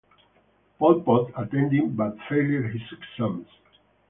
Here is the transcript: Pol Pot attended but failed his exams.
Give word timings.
Pol 0.79 0.99
Pot 1.03 1.29
attended 1.37 1.95
but 1.95 2.17
failed 2.27 2.73
his 2.73 2.81
exams. 2.91 3.45